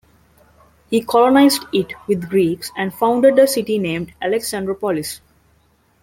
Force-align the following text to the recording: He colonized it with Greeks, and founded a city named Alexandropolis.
He 0.89 1.01
colonized 1.03 1.65
it 1.71 1.93
with 2.07 2.27
Greeks, 2.27 2.71
and 2.75 2.91
founded 2.91 3.37
a 3.37 3.45
city 3.45 3.77
named 3.77 4.13
Alexandropolis. 4.19 5.19